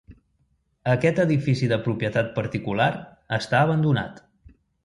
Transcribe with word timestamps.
Aquest 0.93 1.19
edifici 1.25 1.69
de 1.73 1.79
propietat 1.85 2.33
particular 2.39 2.91
està 3.41 3.63
abandonat. 3.67 4.23